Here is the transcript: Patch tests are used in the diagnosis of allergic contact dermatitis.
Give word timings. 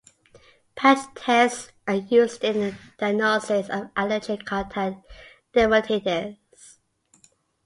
Patch 0.75 1.13
tests 1.13 1.69
are 1.87 1.93
used 1.93 2.43
in 2.43 2.55
the 2.59 2.75
diagnosis 2.97 3.69
of 3.69 3.91
allergic 3.95 4.45
contact 4.45 4.97
dermatitis. 5.53 6.37